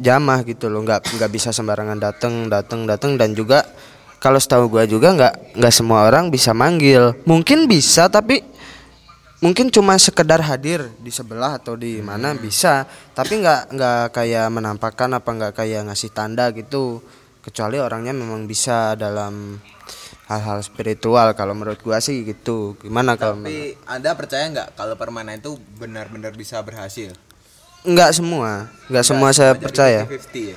[0.00, 3.60] jamah gitu loh, nggak nggak bisa sembarangan dateng dateng dateng dan juga
[4.24, 8.40] kalau setahu gua juga nggak nggak semua orang bisa manggil, mungkin bisa tapi
[9.44, 15.12] mungkin cuma sekedar hadir di sebelah atau di mana bisa, tapi nggak nggak kayak menampakkan
[15.12, 17.04] apa nggak kayak ngasih tanda gitu,
[17.44, 19.60] kecuali orangnya memang bisa dalam
[20.24, 22.80] hal-hal spiritual kalau menurut gua sih gitu.
[22.80, 27.12] Gimana kalau Tapi Anda percaya nggak kalau permainan itu benar-benar bisa berhasil?
[27.84, 30.08] Enggak semua, enggak semua saya percaya.
[30.08, 30.56] 50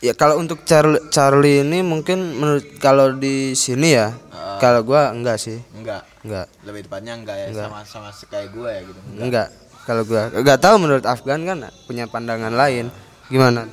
[0.00, 4.16] Ya kalau untuk Charlie, Charlie ini mungkin menurut kalau di sini ya,
[4.56, 6.08] kalau gua enggak sih, Enggak.
[6.24, 9.00] enggak, Lebih tepatnya enggak ya sama sama kayak gue ya gitu.
[9.20, 9.48] enggak.
[9.84, 12.88] Kalau gua enggak tahu menurut Afgan kan punya pandangan lain.
[13.28, 13.68] Gimana?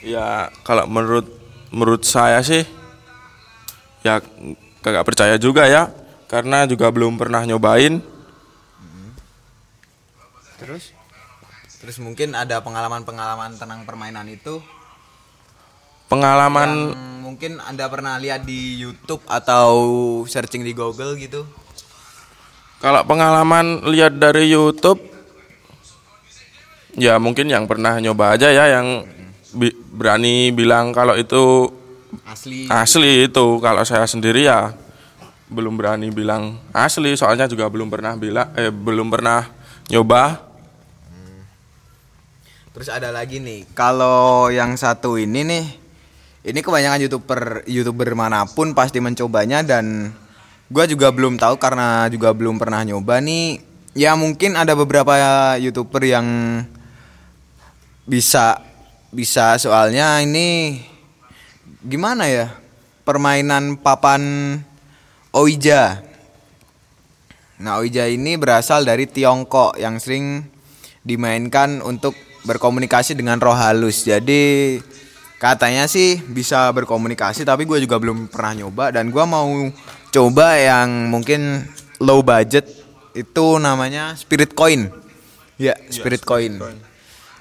[0.00, 1.28] Ya kalau menurut
[1.68, 2.64] menurut saya sih
[4.00, 4.24] ya
[4.80, 5.92] kagak percaya juga ya
[6.32, 8.00] karena juga belum pernah nyobain.
[10.56, 10.96] Terus
[11.80, 14.60] Terus mungkin ada pengalaman-pengalaman tentang permainan itu
[16.10, 19.70] Pengalaman yang mungkin Anda pernah lihat di YouTube atau
[20.26, 21.46] searching di Google gitu.
[22.82, 24.98] kalau pengalaman lihat dari YouTube
[26.98, 29.06] ya mungkin yang pernah nyoba aja ya yang
[29.54, 31.70] bi- berani bilang kalau itu
[32.26, 32.66] Asli.
[32.66, 34.74] asli itu kalau saya sendiri ya
[35.46, 39.46] belum berani bilang asli soalnya juga belum pernah bilang eh belum pernah
[39.86, 40.50] nyoba
[42.70, 45.64] Terus ada lagi nih, kalau yang satu ini nih,
[46.40, 50.14] ini kebanyakan youtuber youtuber mana pun pasti mencobanya dan
[50.72, 53.60] gua juga belum tahu karena juga belum pernah nyoba nih.
[53.92, 55.12] Ya mungkin ada beberapa
[55.58, 56.26] youtuber yang
[58.06, 58.62] bisa
[59.10, 60.78] bisa soalnya ini
[61.82, 62.54] gimana ya
[63.02, 64.22] permainan papan
[65.34, 65.98] Oija
[67.58, 70.46] nah Oija ini berasal dari Tiongkok yang sering
[71.04, 74.04] dimainkan untuk berkomunikasi dengan roh halus.
[74.04, 74.76] Jadi
[75.40, 78.92] katanya sih bisa berkomunikasi tapi gue juga belum pernah nyoba.
[78.92, 79.48] Dan gue mau
[80.12, 81.64] coba yang mungkin
[81.98, 82.68] low budget
[83.16, 84.92] itu namanya spirit coin.
[85.58, 86.60] Ya spirit coin.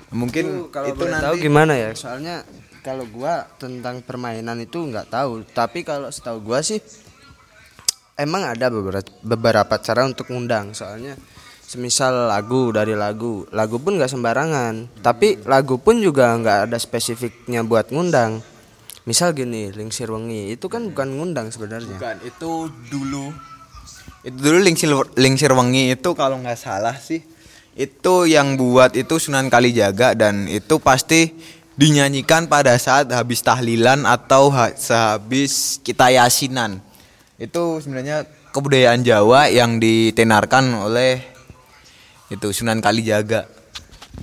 [0.09, 1.93] Mungkin kalau itu nanti tahu gimana ya?
[1.93, 2.41] Soalnya
[2.81, 5.45] kalau gua tentang permainan itu nggak tahu.
[5.53, 6.81] Tapi kalau setahu gua sih
[8.17, 10.73] emang ada beberapa beberapa cara untuk ngundang.
[10.73, 11.13] Soalnya
[11.69, 13.45] semisal lagu dari lagu.
[13.53, 15.05] Lagu pun nggak sembarangan.
[15.05, 18.41] Tapi lagu pun juga nggak ada spesifiknya buat ngundang.
[19.05, 20.49] Misal gini lingsir wengi.
[20.57, 22.01] Itu kan bukan ngundang sebenarnya.
[22.01, 22.51] Bukan itu
[22.89, 23.29] dulu.
[24.25, 27.21] Itu dulu lingsir lingsir wengi itu kalau nggak salah sih
[27.79, 31.31] itu yang buat itu Sunan Kalijaga dan itu pasti
[31.79, 36.83] dinyanyikan pada saat habis tahlilan atau ha- sehabis kita yasinan.
[37.39, 41.23] Itu sebenarnya kebudayaan Jawa yang ditenarkan oleh
[42.29, 43.45] itu Sunan Kalijaga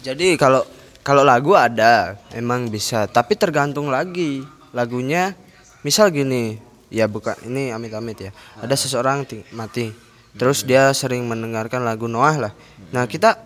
[0.01, 0.63] Jadi kalau
[1.01, 5.39] kalau lagu ada emang bisa, tapi tergantung lagi lagunya.
[5.81, 6.59] Misal gini,
[6.91, 8.31] ya bukan ini amit-amit ya.
[8.59, 9.95] Ada seseorang ti- mati,
[10.35, 12.53] terus dia sering mendengarkan lagu Noah lah.
[12.91, 13.39] Nah kita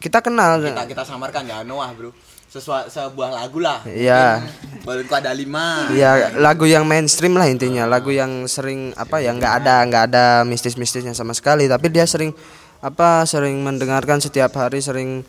[0.00, 0.64] kita kenal.
[0.64, 2.10] kita kita samarkan ya Noah bro
[2.48, 4.44] Sesua, sebuah lagu lah Iya.
[4.84, 9.64] balonku ada lima Ya lagu yang mainstream lah intinya, lagu yang sering apa ya nggak
[9.64, 12.36] ada nggak ada mistis-mistisnya sama sekali, tapi dia sering
[12.82, 15.22] apa sering mendengarkan setiap hari sering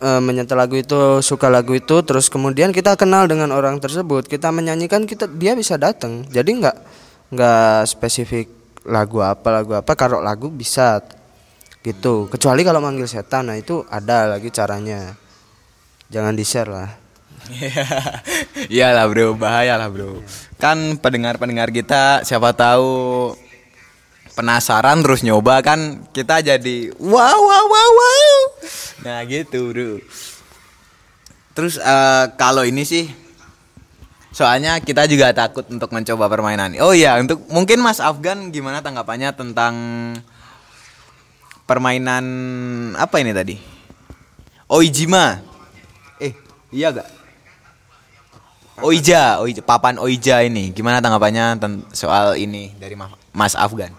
[0.00, 4.48] eh, menyetel lagu itu suka lagu itu terus kemudian kita kenal dengan orang tersebut kita
[4.48, 6.76] menyanyikan kita dia bisa datang jadi nggak
[7.36, 8.48] nggak spesifik
[8.88, 11.04] lagu apa lagu apa kalau lagu bisa
[11.82, 12.28] gitu.
[12.28, 15.14] Kecuali kalau manggil setan nah itu ada lagi caranya.
[16.08, 16.88] Jangan di share lah
[18.72, 20.24] Iyalah bro, bahaya lah bro.
[20.56, 23.32] Kan pendengar-pendengar kita siapa tahu
[24.38, 28.36] penasaran terus nyoba kan kita jadi wow wow wow wow.
[29.02, 29.98] Nah gitu bro.
[31.58, 33.10] Terus eh, kalau ini sih
[34.30, 36.78] soalnya kita juga takut untuk mencoba permainan.
[36.78, 39.74] Oh iya untuk mungkin Mas Afgan gimana tanggapannya tentang
[41.66, 42.24] permainan
[42.94, 43.58] apa ini tadi?
[44.70, 45.42] Oijima.
[46.22, 46.30] Eh
[46.70, 47.10] iya gak?
[48.78, 51.58] Oija, Oija, papan Oija ini gimana tanggapannya
[51.90, 53.90] soal ini dari Ma- Mas Afgan?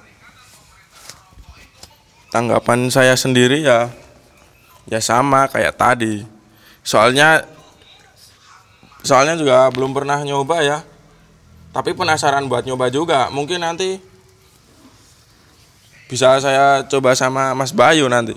[2.30, 3.90] Tanggapan saya sendiri ya
[4.90, 6.26] ya sama kayak tadi.
[6.82, 7.46] Soalnya
[9.06, 10.82] soalnya juga belum pernah nyoba ya.
[11.70, 13.30] Tapi penasaran buat nyoba juga.
[13.30, 14.02] Mungkin nanti
[16.10, 18.34] bisa saya coba sama Mas Bayu nanti.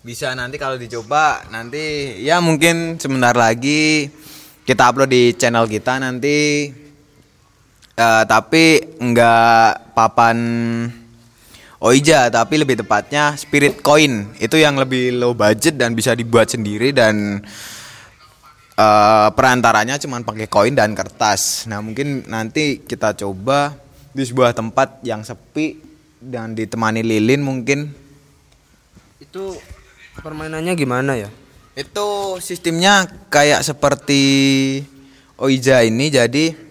[0.00, 4.08] Bisa nanti kalau dicoba nanti ya mungkin sebentar lagi
[4.64, 6.72] kita upload di channel kita nanti.
[7.98, 10.38] Eh, tapi enggak papan
[11.78, 14.34] Oija tapi lebih tepatnya Spirit Coin.
[14.42, 17.38] Itu yang lebih low budget dan bisa dibuat sendiri dan
[18.74, 21.70] eh, perantaranya cuma pakai koin dan kertas.
[21.70, 23.78] Nah mungkin nanti kita coba
[24.10, 25.78] di sebuah tempat yang sepi
[26.18, 27.94] dan ditemani lilin mungkin.
[29.22, 29.54] Itu
[30.18, 31.30] permainannya gimana ya?
[31.78, 34.22] Itu sistemnya kayak seperti
[35.38, 36.67] Oija ini jadi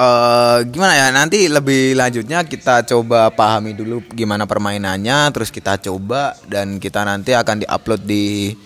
[0.00, 6.32] eh gimana ya nanti lebih lanjutnya kita coba pahami dulu gimana permainannya terus kita coba
[6.48, 8.56] dan kita nanti akan diupload di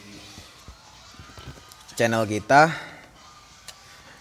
[1.98, 2.70] channel kita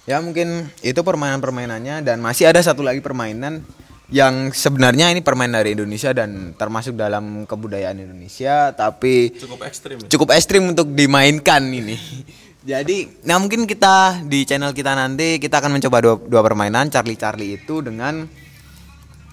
[0.10, 3.62] ya mungkin itu permainan-permainannya dan masih ada satu lagi permainan
[4.10, 10.08] yang sebenarnya ini permainan dari Indonesia dan termasuk dalam kebudayaan Indonesia tapi cukup ekstrim ya?
[10.10, 11.94] cukup ekstrim untuk dimainkan ini.
[12.64, 17.20] Jadi, nah mungkin kita di channel kita nanti kita akan mencoba dua, dua permainan Charlie
[17.20, 18.24] Charlie itu dengan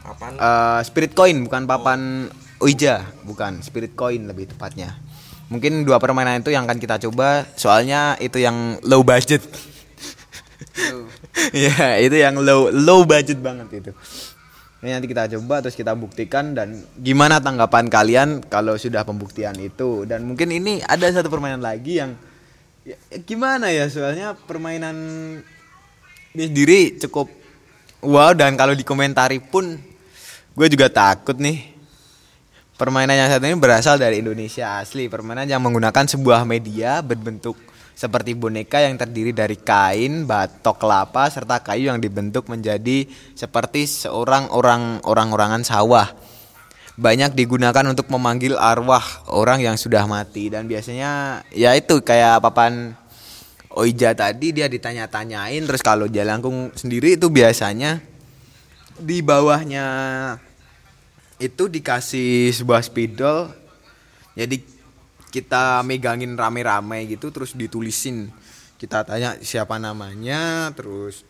[0.03, 0.35] Apaan?
[0.35, 2.27] eh, Spirit Coin bukan papan
[2.59, 4.99] Ouija, bukan Spirit Coin lebih tepatnya.
[5.47, 9.43] Mungkin dua permainan itu yang akan kita coba soalnya itu yang low budget.
[11.55, 13.93] Ya, itu yang low low budget banget itu.
[14.81, 20.05] Ini nanti kita coba terus kita buktikan dan gimana tanggapan kalian kalau sudah pembuktian itu
[20.05, 22.17] dan mungkin ini ada satu permainan lagi yang
[22.85, 24.97] ya, gimana ya soalnya permainan
[26.37, 27.29] ini sendiri cukup
[28.05, 29.77] wow dan kalau dikomentari pun
[30.55, 31.73] gue juga takut nih
[32.79, 38.33] permainan yang satu ini berasal dari Indonesia asli permainan yang menggunakan sebuah media berbentuk seperti
[38.33, 43.05] boneka yang terdiri dari kain, batok kelapa serta kayu yang dibentuk menjadi
[43.37, 46.09] seperti seorang orang orang-orangan sawah.
[47.01, 50.53] Banyak digunakan untuk memanggil arwah orang yang sudah mati.
[50.53, 52.93] Dan biasanya ya itu kayak papan
[53.73, 55.65] Oija tadi dia ditanya-tanyain.
[55.65, 58.05] Terus kalau Jalangkung sendiri itu biasanya
[59.01, 59.87] di bawahnya
[61.41, 63.49] itu dikasih sebuah spidol.
[64.37, 64.61] Jadi
[65.33, 68.29] kita megangin rame-rame gitu terus ditulisin.
[68.77, 71.25] Kita tanya siapa namanya terus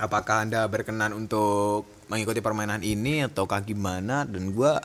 [0.00, 4.26] apakah anda berkenan untuk mengikuti permainan ini ataukah gimana?
[4.26, 4.80] Dan gua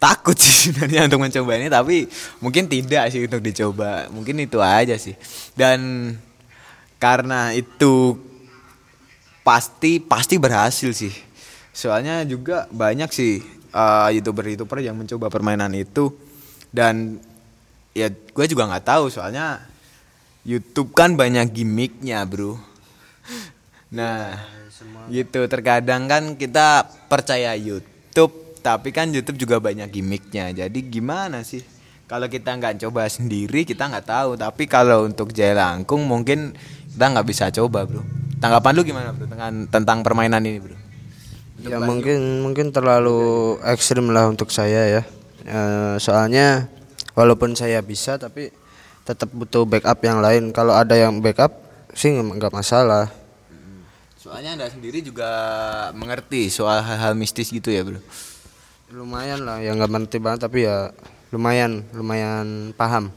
[0.00, 2.08] takut sih sebenarnya untuk mencoba ini tapi
[2.40, 4.08] mungkin tidak sih untuk dicoba.
[4.08, 5.14] Mungkin itu aja sih.
[5.52, 6.12] Dan
[6.96, 8.16] karena itu
[9.44, 11.12] pasti pasti berhasil sih.
[11.70, 13.44] Soalnya juga banyak sih
[13.76, 16.10] uh, youtuber youtuber yang mencoba permainan itu.
[16.72, 17.20] Dan
[17.92, 19.60] ya gue juga nggak tahu soalnya
[20.48, 22.56] YouTube kan banyak gimmicknya bro.
[23.90, 24.38] Nah
[25.10, 30.52] gitu terkadang kan kita percaya YouTube tapi kan YouTube juga banyak gimmicknya.
[30.52, 31.64] Jadi gimana sih?
[32.04, 34.30] Kalau kita nggak coba sendiri kita nggak tahu.
[34.36, 36.52] Tapi kalau untuk Langkung mungkin
[36.92, 38.04] kita nggak bisa coba bro.
[38.40, 40.76] Tanggapan lu gimana bro tentang tentang permainan ini bro?
[41.60, 45.02] Ya mungkin mungkin terlalu ekstrim lah untuk saya ya.
[45.44, 45.60] E,
[46.00, 46.68] soalnya
[47.16, 48.52] walaupun saya bisa tapi
[49.04, 50.52] tetap butuh backup yang lain.
[50.52, 51.56] Kalau ada yang backup
[51.96, 53.19] sih nggak masalah
[54.30, 55.26] soalnya anda sendiri juga
[55.90, 57.98] mengerti soal hal-hal mistis gitu ya bro
[58.94, 60.94] lumayan lah ya nggak mengerti banget tapi ya
[61.34, 63.10] lumayan lumayan paham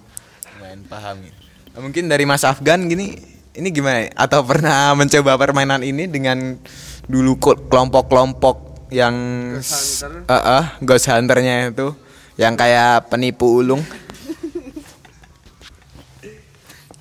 [0.58, 1.34] lumayan paham ya.
[1.78, 3.13] mungkin dari Mas Afgan gini
[3.54, 6.58] ini gimana atau pernah mencoba permainan ini dengan
[7.06, 7.38] dulu
[7.69, 9.13] kelompok-kelompok yang
[9.62, 10.26] Ghost Hunter.
[10.26, 11.93] uh, uh, ghost hunternya itu
[12.41, 13.86] yang kayak penipu ulung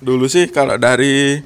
[0.03, 1.39] Dulu sih kalau dari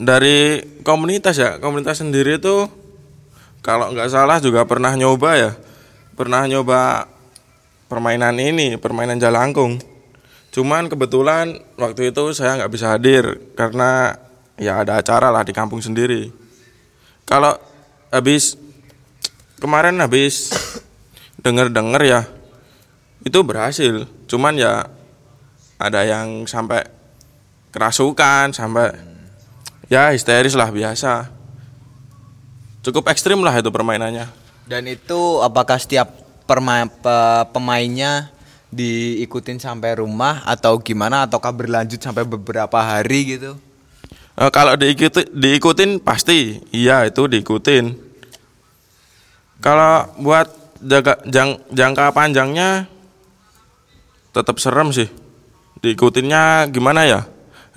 [0.00, 2.72] dari komunitas ya, komunitas sendiri tuh
[3.60, 5.52] kalau nggak salah juga pernah nyoba ya.
[6.16, 7.04] Pernah nyoba
[7.88, 9.76] permainan ini, permainan jalangkung.
[10.50, 14.16] Cuman kebetulan waktu itu saya nggak bisa hadir karena
[14.56, 16.32] ya ada acara lah di kampung sendiri.
[17.28, 17.54] Kalau
[18.08, 18.56] habis
[19.60, 20.50] kemarin habis
[21.44, 22.20] denger-denger ya
[23.20, 24.08] itu berhasil.
[24.24, 24.88] Cuman ya
[25.76, 26.88] ada yang sampai
[27.70, 29.09] kerasukan, sampai
[29.90, 31.28] ya histeris lah biasa.
[32.80, 34.30] Cukup ekstrim lah itu permainannya.
[34.64, 36.06] dan itu apakah setiap
[36.46, 38.30] perma- pe- pemainnya
[38.70, 43.58] diikutin sampai rumah atau gimana ataukah berlanjut sampai beberapa hari gitu
[44.38, 47.92] Eh, kalau diikuti, diikutin pasti, iya itu diikutin.
[49.60, 50.48] Kalau buat
[50.80, 52.88] jaga, jang, jangka panjangnya
[54.32, 55.10] tetap serem sih.
[55.82, 57.20] Diikutinnya gimana ya?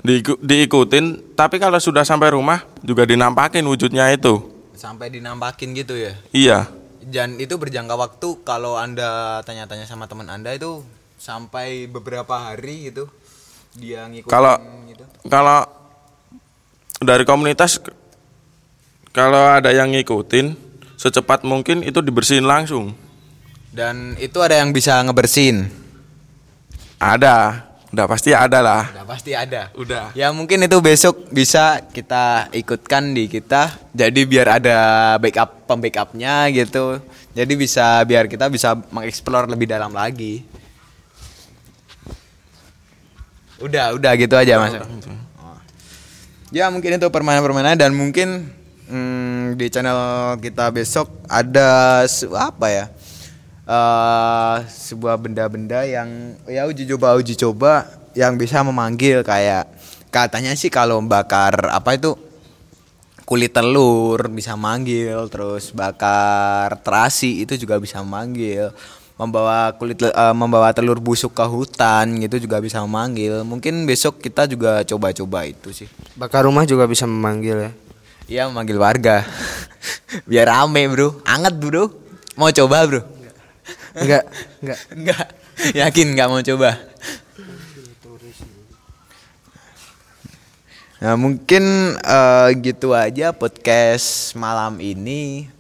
[0.02, 4.50] Diiku, diikutin, tapi kalau sudah sampai rumah juga dinampakin wujudnya itu.
[4.74, 6.12] sampai dinampakin gitu ya?
[6.34, 6.68] Iya,
[7.08, 10.84] dan itu berjangka waktu kalau anda tanya-tanya sama teman anda itu
[11.16, 13.08] sampai beberapa hari gitu
[13.74, 15.06] dia ngikutin Kalau- gitu?
[15.30, 15.64] kalau
[17.00, 17.80] dari komunitas
[19.12, 20.52] kalau ada yang ngikutin
[20.96, 22.92] secepat mungkin itu dibersihin langsung.
[23.72, 25.72] dan itu ada yang bisa ngebersihin?
[26.98, 28.90] Ada, udah pasti ada lah.
[28.90, 29.70] udah pasti ada.
[29.78, 30.10] Udah.
[30.18, 33.70] ya mungkin itu besok bisa kita ikutkan di kita.
[33.94, 34.78] Jadi biar ada
[35.22, 36.98] backup pembackupnya gitu.
[37.38, 40.42] Jadi bisa biar kita bisa mengeksplor lebih dalam lagi.
[43.62, 44.74] Udah udah gitu aja mas.
[44.74, 45.58] Oh.
[46.50, 48.50] ya mungkin itu permainan-permainan dan mungkin
[48.90, 52.04] hmm, di channel kita besok ada
[52.34, 52.86] apa ya
[53.64, 59.72] eh sebuah benda-benda yang ya uji coba uji coba yang bisa memanggil kayak
[60.12, 62.12] katanya sih kalau bakar apa itu
[63.24, 68.76] kulit telur bisa manggil terus bakar terasi itu juga bisa memanggil
[69.16, 73.46] membawa kulit eh, membawa telur busuk ke hutan gitu juga bisa memanggil.
[73.46, 75.86] Mungkin besok kita juga coba-coba itu sih.
[76.18, 77.72] Bakar rumah juga bisa memanggil ya?
[78.26, 79.22] Iya memanggil warga.
[80.30, 81.22] Biar rame bro.
[81.30, 81.94] Anget bro.
[82.34, 83.13] Mau coba bro
[83.98, 84.24] enggak
[84.62, 84.80] enggak.
[84.94, 85.26] Enggak.
[85.72, 86.70] Yakin nggak mau coba?
[91.04, 91.64] Nah mungkin
[92.00, 95.52] eh, gitu aja podcast malam ini.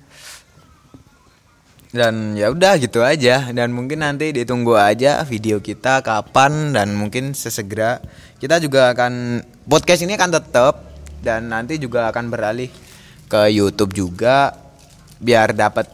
[1.93, 3.53] Dan ya udah gitu aja.
[3.53, 8.01] Dan mungkin nanti ditunggu aja video kita kapan dan mungkin sesegera.
[8.41, 10.75] Kita juga akan podcast ini akan tetap
[11.21, 12.71] dan nanti juga akan beralih
[13.29, 14.51] ke YouTube juga
[15.23, 15.87] biar dapat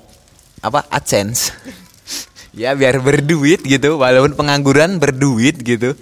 [0.59, 1.53] apa AdSense
[2.59, 5.95] ya biar berduit gitu walaupun pengangguran berduit gitu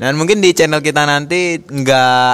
[0.00, 2.32] Dan mungkin di channel kita nanti nggak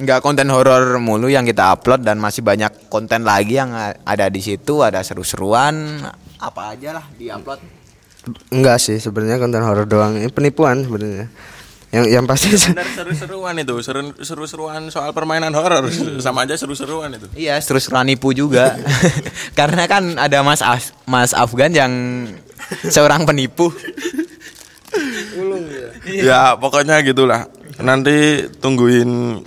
[0.00, 3.76] nggak konten horor mulu yang kita upload dan masih banyak konten lagi yang
[4.08, 6.00] ada di situ, ada seru-seruan
[6.40, 7.60] apa aja lah di upload.
[8.48, 10.16] Enggak sih sebenarnya konten horor doang.
[10.16, 11.28] Ini penipuan sebenarnya.
[11.92, 15.92] Yang yang pasti Bener seru-seruan itu, seru- seru-seruan soal permainan horor
[16.24, 17.28] sama aja seru-seruan itu.
[17.36, 18.80] Iya, seru-seruan nipu juga.
[19.58, 21.92] Karena kan ada Mas Af- Mas Afgan yang
[22.88, 23.68] seorang penipu.
[26.08, 27.48] Ya pokoknya gitulah.
[27.80, 29.40] Nanti tungguin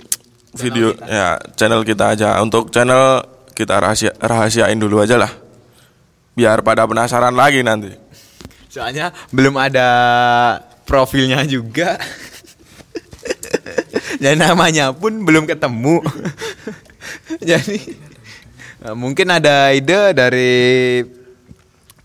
[0.54, 2.38] video ya channel kita aja.
[2.38, 3.22] Untuk channel
[3.54, 5.30] kita rahasia rahasiain dulu aja lah.
[6.36, 7.90] Biar pada penasaran lagi nanti.
[8.68, 9.88] Soalnya belum ada
[10.84, 11.96] profilnya juga.
[14.22, 16.00] Dan namanya pun belum ketemu.
[17.50, 17.78] Jadi
[18.84, 20.54] eh, mungkin ada ide dari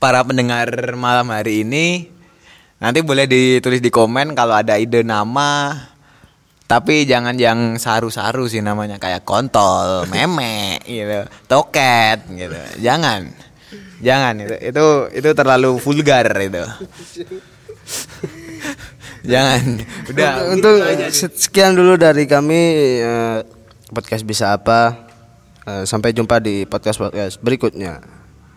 [0.01, 2.09] para pendengar malam hari ini.
[2.81, 5.77] Nanti boleh ditulis di komen kalau ada ide nama.
[6.65, 12.55] Tapi jangan yang saru-saru sih namanya kayak kontol, meme gitu, toket gitu.
[12.79, 13.27] Jangan.
[13.99, 16.63] Jangan itu itu itu terlalu vulgar itu.
[19.21, 19.61] Jangan.
[20.11, 20.31] Udah.
[20.49, 20.73] untuk
[21.09, 22.61] se- sekian dulu dari kami
[23.01, 23.37] eh,
[23.89, 25.07] podcast bisa apa.
[25.61, 28.20] Eh, sampai jumpa di podcast podcast berikutnya.